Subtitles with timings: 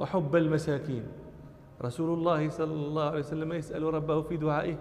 [0.00, 1.02] وحب المساكين.
[1.82, 4.76] رسول الله صلى الله عليه وسلم يسأل ربه في دعائه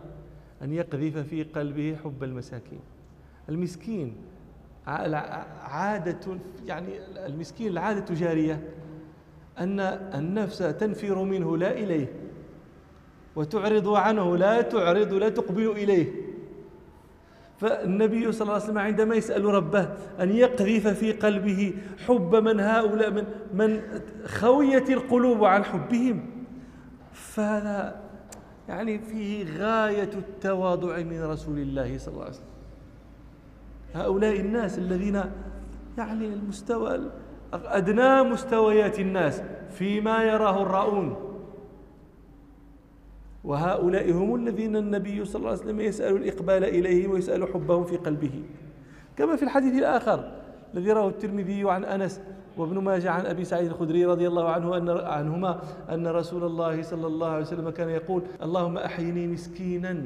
[0.62, 2.79] أن يقذف في قلبه حب المساكين.
[3.49, 4.15] المسكين
[4.88, 6.88] عادة يعني
[7.26, 8.70] المسكين العادة جارية
[9.60, 9.79] أن
[10.15, 12.14] النفس تنفر منه لا إليه
[13.36, 16.23] وتعرض عنه لا تعرض لا تقبل إليه.
[17.64, 19.89] فالنبي صلى الله عليه وسلم عندما يسأل ربه
[20.20, 21.73] أن يقذف في قلبه
[22.07, 23.82] حب من هؤلاء من, من
[24.25, 26.26] خويت القلوب عن حبهم
[27.13, 28.02] فهذا
[28.70, 32.45] يعني فيه غاية التواضع من رسول الله صلى الله عليه وسلم.
[33.95, 35.22] هؤلاء الناس الذين
[35.98, 37.00] يعني المستوى
[37.53, 39.41] أدنى مستويات الناس
[39.72, 41.33] فيما يراه الراؤون
[43.43, 48.43] وهؤلاء هم الذين النبي صلى الله عليه وسلم يسأل الإقبال إليهم ويسأل حبهم في قلبه.
[49.17, 50.31] كما في الحديث الآخر
[50.73, 52.21] الذي رواه الترمذي عن أنس
[52.57, 57.07] وابن ماجه عن أبي سعيد الخدري رضي الله عنه ان عنهما أن رسول الله صلى
[57.07, 60.05] الله عليه وسلم كان يقول اللهم أحيني مسكينا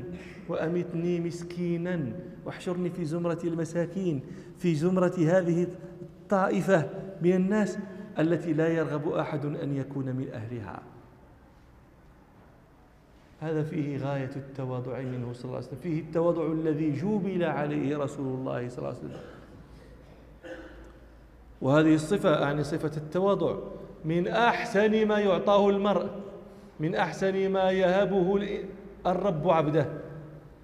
[0.49, 2.11] وأمتني مسكينا
[2.45, 4.21] واحشرني في زمرة المساكين
[4.57, 5.67] في زمرة هذه
[6.01, 6.89] الطائفة
[7.21, 7.77] من الناس
[8.19, 10.81] التي لا يرغب أحد أن يكون من أهلها.
[13.39, 15.79] هذا فيه غاية التواضع منه صلى الله عليه وسلم.
[15.83, 19.21] فيه التواضع الذي جوبل عليه رسول الله صلى الله عليه وسلم.
[21.61, 23.55] وهذه الصفة يعني صفة التواضع.
[24.05, 26.09] من أحسن ما يعطاه المرء
[26.79, 28.41] من أحسن ما يهبه
[29.07, 29.85] الرب عبده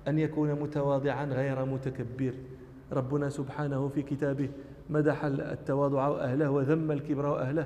[0.07, 2.33] أن يكون متواضعا غير متكبر.
[2.91, 4.49] ربنا سبحانه في كتابه
[4.89, 7.65] مدح التواضع وأهله وذم الكبر وأهله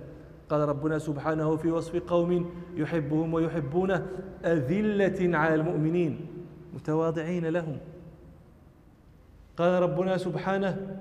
[0.50, 4.08] قال ربنا سبحانه في وصف قوم يحبهم ويحبونه
[4.45, 6.28] أذلة على المؤمنين
[6.73, 7.78] متواضعين لهم.
[9.58, 10.98] قال ربنا سبحانه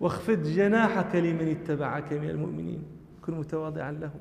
[0.00, 2.82] واخفض جناحك لمن اتبعك من المؤمنين.
[3.22, 4.20] كن متواضعا لهم.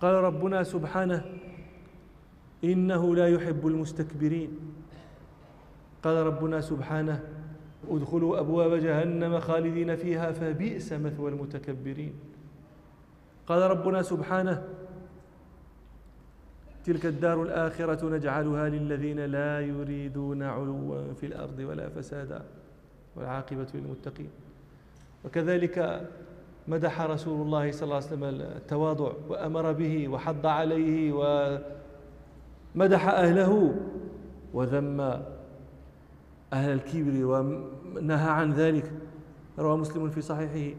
[0.00, 1.24] قال ربنا سبحانه
[2.64, 4.58] إنه لا يحب المستكبرين.
[6.02, 7.20] قال ربنا سبحانه
[7.90, 12.12] ادخلوا أبواب جهنم خالدين فيها فبئس مثوى المتكبرين.
[13.46, 14.62] قال ربنا سبحانه
[16.84, 22.42] تلك الدار الآخرة نجعلها للذين لا يريدون علوا في الأرض ولا فسادا
[23.16, 24.30] والعاقبة للمتقين.
[25.24, 26.08] وكذلك
[26.68, 31.12] مدح رسول الله صلى الله عليه وسلم التواضع وأمر به وحض عليه
[32.74, 33.74] ومدح أهله
[34.54, 35.22] وذم
[36.52, 38.92] أهل الكبر ونهى عن ذلك
[39.58, 40.76] روى مسلم في صحيحه.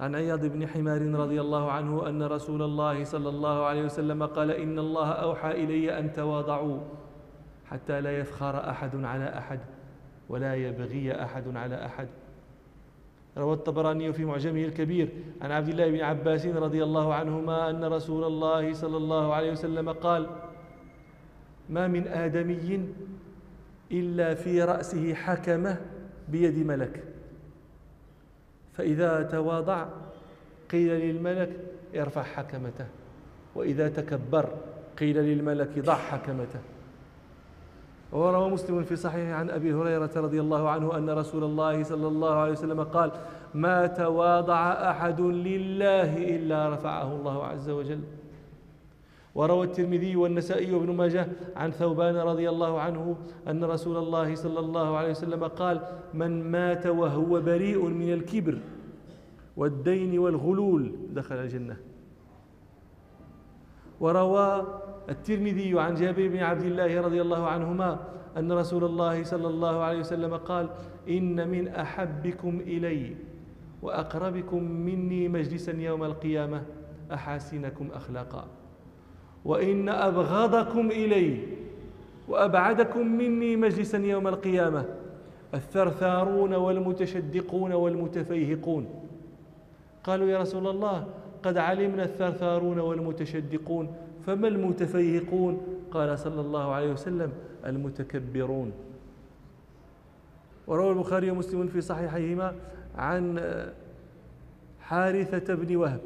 [0.00, 4.50] عن عياض بن حمار رضي الله عنه أن رسول الله صلى الله عليه وسلم قال
[4.50, 6.78] إن الله أوحى إلي أن تواضعوا
[7.66, 9.60] حتى لا يفخر أحد على أحد
[10.28, 12.08] ولا يبغي أحد على أحد.
[13.38, 15.08] روى الطبراني في معجمه الكبير
[15.42, 19.92] عن عبد الله بن عباس رضي الله عنهما أن رسول الله صلى الله عليه وسلم
[19.92, 20.26] قال
[21.68, 22.88] ما من آدمي
[23.92, 25.76] إلا في رأسه حكمة
[26.28, 27.04] بيد ملك.
[28.72, 29.86] فإذا تواضع
[30.70, 31.50] قيل للملك
[31.96, 32.86] ارفع حكمته.
[33.54, 34.48] وإذا تكبر
[34.98, 36.60] قيل للملك ضع حكمته.
[38.12, 42.34] وروى مسلم في صحيح عن أبي هريرة رضي الله عنه أن رسول الله صلى الله
[42.34, 43.10] عليه وسلم قال
[43.54, 48.00] ما تواضع أحد لله إلا رفعه الله عز وجل.
[49.34, 53.16] وروى الترمذي والنسائي وابن ماجه عن ثوبان رضي الله عنه
[53.48, 55.80] أن رسول الله صلى الله عليه وسلم قال
[56.14, 58.58] من مات وهو بريء من الكبر
[59.56, 61.76] والدين والغلول دخل الجنة.
[64.00, 64.66] وروى
[65.08, 67.98] الترمذي عن جابر بن عبد الله رضي الله عنهما
[68.36, 70.68] أن رسول الله صلى الله عليه وسلم قال
[71.08, 73.16] إن من أحبكم إلي
[73.82, 76.62] وأقربكم مني مجلسا يوم القيامة
[77.12, 78.63] أحاسنكم أخلاقا.
[79.44, 81.38] وإن أبغضكم إلي
[82.28, 84.84] وأبعدكم مني مجلسا يوم القيامة
[85.54, 88.86] الثرثارون والمتشدقون والمتفيهقون.
[90.04, 91.06] قالوا يا رسول الله
[91.42, 93.94] قد علمنا الثرثارون والمتشدقون
[94.26, 95.60] فما المتفيهقون؟
[95.90, 97.32] قال صلى الله عليه وسلم
[97.66, 98.72] المتكبرون.
[100.66, 102.54] وروى البخاري ومسلم في صحيحيهما
[102.96, 103.38] عن
[104.80, 106.00] حارثة بن وهب.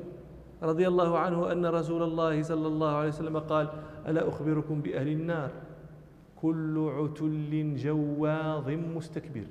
[0.62, 3.69] رضي الله عنه أن رسول الله صلى الله عليه وسلم قال
[4.08, 5.50] ألا أخبركم بأهل النار؟
[6.43, 9.46] كل عتل جواظ مستكبر.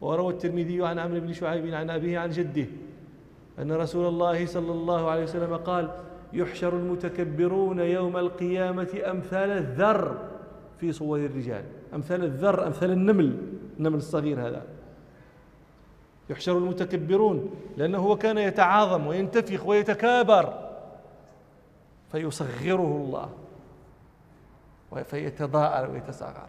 [0.00, 2.66] وروى الترمذي عن عمرو بن شعيب عن أبيه عن جده
[3.58, 5.90] أن رسول الله صلى الله عليه وسلم قال
[6.32, 10.16] يحشر المتكبرون يوم القيامة أمثال الذر
[10.80, 11.64] في صور الرجال.
[11.94, 13.36] أمثال الذر أمثال النمل
[13.78, 14.75] النمل الصغير هذا.
[16.30, 20.66] يحشر المتكبرون لأنه هو كان يتعاظم وينتفخ ويتكابر.
[22.12, 23.28] فيصغره الله
[25.04, 26.48] فيتضاءل ويتصغر.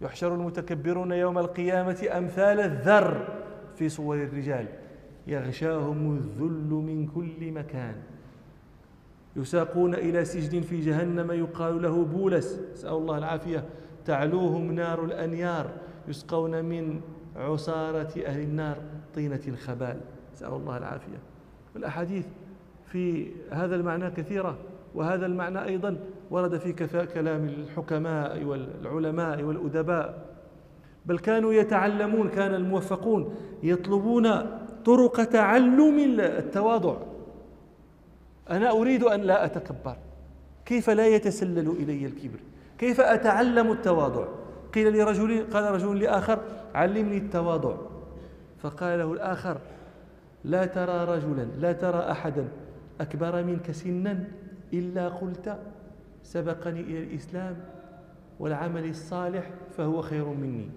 [0.00, 3.28] يحشر المتكبرون يوم القيامة أمثال الذر
[3.76, 4.66] في صور الرجال.
[5.26, 7.94] يغشاهم الذل من كل مكان.
[9.36, 12.60] يساقون إلى سجن في جهنم يقال له بولس.
[12.72, 13.64] نسأل الله العافية.
[14.04, 15.70] تعلوهم نار الأنيار
[16.08, 17.00] يسقون من
[17.38, 18.76] عصارة أهل النار
[19.14, 19.96] طينة الخبال.
[20.34, 21.18] نسأل الله العافية.
[21.76, 22.26] الأحاديث
[22.86, 24.56] في هذا المعنى كثيرة
[24.94, 25.96] وهذا المعنى أيضا
[26.30, 26.72] ورد في
[27.14, 30.28] كلام الحكماء والعلماء والأدباء.
[31.06, 34.28] بل كانوا يتعلمون كان الموفقون يطلبون
[34.84, 36.96] طرق تعلم التواضع.
[38.50, 39.96] أنا أريد أن لا أتكبر.
[40.66, 42.38] كيف لا يتسلل إلي الكبر؟
[42.78, 44.24] كيف أتعلم التواضع؟
[44.74, 46.38] قيل لرجل قال رجل لآخر
[46.74, 47.76] علمني التواضع.
[48.58, 49.56] فقال له الآخر
[50.44, 52.48] لا ترى رجلا لا ترى أحدا
[53.00, 54.24] أكبر منك سنا
[54.72, 55.58] إلا قلت
[56.22, 57.56] سبقني إلى الإسلام
[58.40, 60.68] والعمل الصالح فهو خير مني.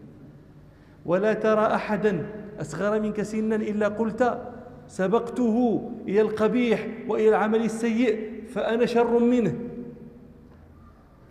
[1.05, 2.25] ولا ترى أحدا
[2.61, 4.41] أصغر منك سنا إلا قلت
[4.87, 9.55] سبقته إلى القبيح وإلى العمل السيء فأنا شر منه.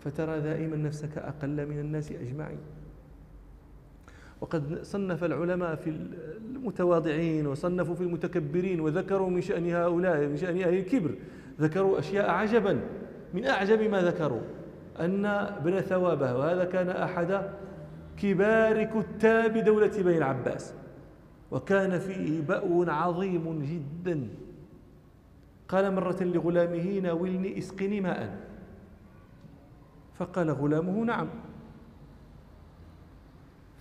[0.01, 2.59] فترى دائما نفسك أقل من الناس أجمعين.
[4.41, 5.89] وقد صنف العلماء في
[6.55, 11.15] المتواضعين وصنفوا في المتكبرين وذكروا من شأن هؤلاء من شأن أهل الكبر
[11.59, 12.79] ذكروا أشياء عجبا.
[13.33, 14.41] من أعجب ما ذكروا
[14.99, 17.49] أن ابن ثوابه وهذا كان أحد
[18.17, 20.73] كبار كتاب دولة بني العباس.
[21.51, 24.27] وكان فيه بأو عظيم جدا.
[25.67, 28.37] قال مرة لغلامه ناولني اسقني ماء
[30.21, 31.27] فقال غلامه نعم.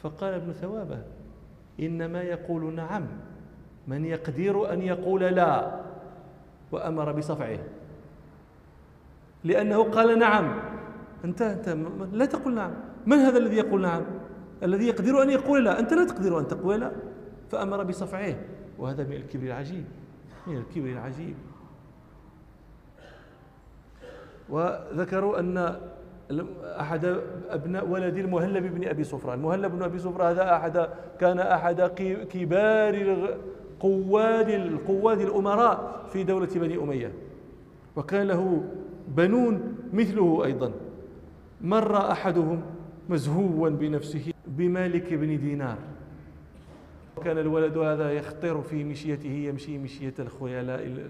[0.03, 1.03] فقال ابن ثوابه
[1.81, 3.07] إنما يقول نعم
[3.89, 5.81] من يقدر أن يقول لا
[6.73, 7.59] وأمر بصفعه.
[9.45, 10.61] لأنه قال نعم.
[11.25, 11.69] أنت, أنت
[12.13, 12.73] لا تقول نعم.
[13.07, 14.05] من هذا الذي يقول نعم؟
[14.63, 15.81] الذي يقدر أن يقول لا.
[15.81, 16.93] أنت لا تقدر أن تقول لا.
[17.51, 18.35] فأمر بصفعه.
[18.79, 19.85] وهذا من الكبر العجيب
[20.47, 21.35] من الكبر العجيب.
[24.49, 25.81] وذكروا أن
[26.65, 30.89] أحد أبناء ولد المهلب بن أبي صفرة المهلب بن أبي صفرة هذا أحد
[31.21, 31.81] كان أحد
[32.31, 33.37] كبار
[33.81, 37.13] قواد القواد الأمراء في دولة بني أمية.
[37.97, 38.63] وكان له
[39.09, 40.73] بنون مثله أيضا.
[41.61, 42.63] مر أحدهم
[43.09, 45.79] مزهوا بنفسه بمالك بن دينار.
[47.17, 51.09] وكان الولد هذا يخطر في مشيته يمشي مشية الخيلاء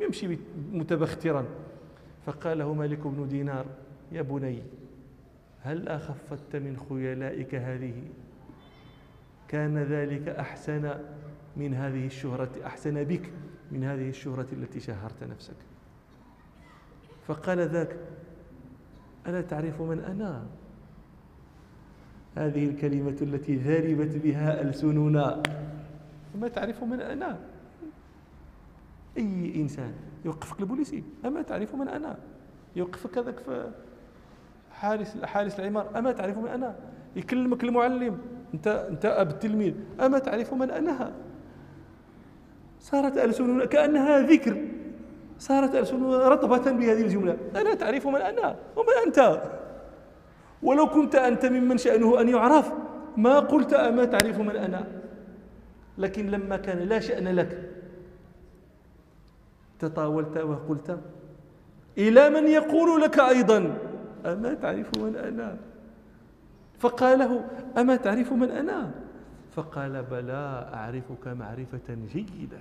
[0.00, 0.38] يمشي
[0.72, 1.44] متبخترا.
[2.26, 3.64] فقال له مالك بن دينار
[4.12, 4.62] يا بني
[5.62, 8.02] هل أخفت من خيلائك هذه؟
[9.48, 10.94] كان ذلك أحسن
[11.56, 13.32] من هذه الشهرة أحسن بك
[13.72, 15.56] من هذه الشهرة التي شهرت نفسك.
[17.26, 17.96] فقال ذاك
[19.26, 20.46] ألا تعرف من أنا؟
[22.36, 25.42] هذه الكلمة التي ذربت بها ألسننا.
[26.40, 27.38] ما تعرف من أنا؟
[29.16, 29.92] أي إنسان
[30.24, 32.18] يوقفك البوليسي أما تعرف من أنا؟
[32.76, 33.72] يوقفك هذاك
[34.74, 36.74] حارس حارس العمار أما تعرف من أنا؟
[37.16, 38.18] يكلمك المعلم.
[38.54, 39.74] أنت أنت أب التلميذ.
[40.00, 41.12] أما تعرف من أنا
[42.80, 44.56] صارت ألسننا كأنها ذكر.
[45.38, 47.36] صارت ألسننا رطبة بهذه الجملة.
[47.56, 49.42] أنا تعرف من أنا؟ ومن أنت؟
[50.62, 52.72] ولو كنت أنت ممن شأنه أن يعرف
[53.16, 54.86] ما قلت أما تعرف من أنا؟
[55.98, 57.70] لكن لما كان لا شأن لك
[59.78, 60.98] تطاولت وقلت
[61.98, 63.78] إلى من يقول لك أيضا؟
[64.24, 65.56] أما تعرف من أنا؟
[66.78, 67.44] فقال له
[67.78, 68.90] أما تعرف من أنا؟
[69.56, 72.58] فقال بلى أعرفك معرفة جيدة.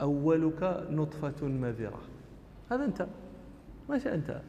[0.00, 2.00] أولك نطفة مذرة.
[2.70, 3.06] هذا أنت.
[3.88, 4.40] ماشي أنت.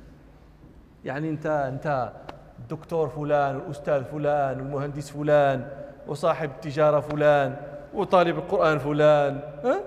[1.05, 2.11] يعني أنت أنت
[2.59, 5.69] الدكتور فلان والأستاذ فلان والمهندس فلان
[6.07, 7.55] وصاحب التجارة فلان
[7.93, 9.79] وطالب القرآن فلان ها؟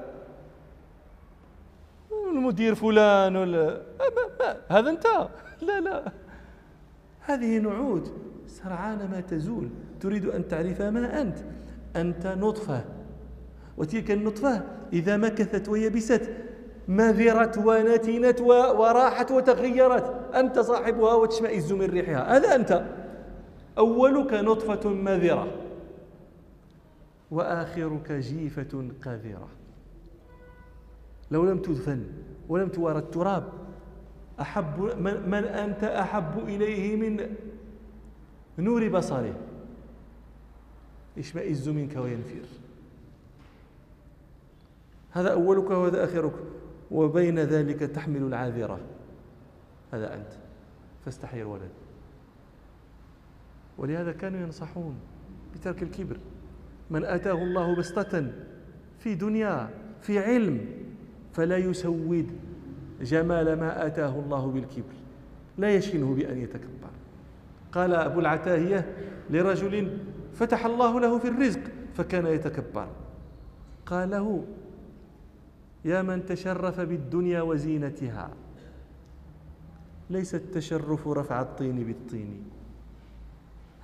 [2.32, 3.80] المدير فلان ولا
[4.40, 5.07] ما هذا أنت.
[5.62, 6.12] لا لا.
[7.21, 8.09] هذه نعود.
[8.47, 9.68] سرعان ما تزول.
[10.00, 11.38] تريد أن تعرف ما أنت.
[11.97, 12.85] أنت نطفة.
[13.76, 16.30] وتلك النطفة إذا مكثت ويبست
[16.88, 20.35] مذرت ونتنت وراحت وتغيرت.
[20.35, 22.37] أنت صاحبها وتشمئز من ريحها.
[22.37, 22.85] هذا أنت.
[23.78, 25.47] أولك نطفة مذرة
[27.30, 29.49] وآخرك جيفة قذرة.
[31.30, 32.04] لو لم تدفن
[32.49, 33.45] ولم توارى التراب
[34.40, 37.35] أحب من, من أنت أحب إليه من
[38.59, 39.35] نور بصره.
[41.16, 42.47] يشمئز منك وينفر
[45.11, 46.35] هذا أولك وهذا آخرك
[46.90, 48.80] وبين ذلك تحمل العاذرة.
[49.92, 50.33] هذا أنت.
[51.04, 51.71] فاستحي الولد.
[53.78, 54.95] ولهذا كانوا ينصحون
[55.54, 56.16] بترك الكبر.
[56.90, 58.33] من آتاه الله بسطة
[58.99, 60.66] في دنيا في علم
[61.33, 62.33] فلا يسود
[63.00, 64.94] جمال ما آتاه الله بالكبر
[65.58, 66.90] لا يشينه بأن يتكبر.
[67.72, 68.92] قال أبو العتاهية
[69.30, 69.98] لرجل
[70.34, 71.60] فتح الله له في الرزق
[71.94, 72.88] فكان يتكبر.
[73.86, 74.44] قال له
[75.84, 78.30] يا من تشرف بالدنيا وزينتها
[80.10, 82.44] ليس التشرف رفع الطين بالطين.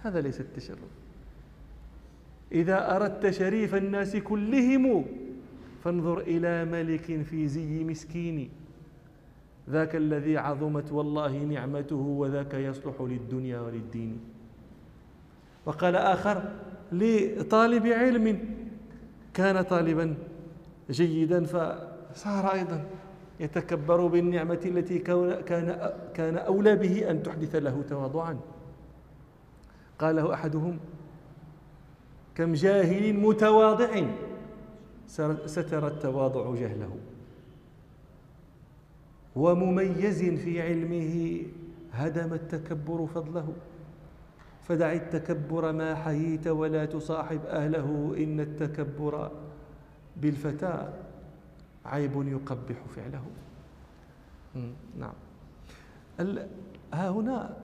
[0.02, 0.94] هذا ليس التشرف.
[2.52, 5.04] إذا أردت شريف الناس كلهم
[5.84, 8.50] فانظر إلى ملك في زي مسكين.
[9.70, 14.20] ذاك الذي عظمت والله نعمته وذاك يصلح للدنيا وللدين.
[15.66, 16.52] وقال آخر
[16.92, 18.56] لطالب علم
[19.34, 20.14] كان طالبا
[20.90, 22.84] جيدا فصار أيضا
[23.40, 28.38] يتكبر بالنعمة التي كان كان أولى به أن تحدث له تواضعا.
[29.98, 30.78] قال له أحدهم
[32.34, 34.02] كم جاهل متواضع
[35.46, 36.96] ستر التواضع جهله.
[39.36, 41.42] ومميز في علمه
[41.92, 43.52] هدم التكبر فضله.
[44.62, 49.30] فدع التكبر ما حييت ولا تصاحب أهله إن التكبر
[50.16, 50.92] بالفتى
[51.84, 53.22] عيب يقبح فعله.
[54.98, 55.12] نعم.
[56.92, 57.50] ها هنا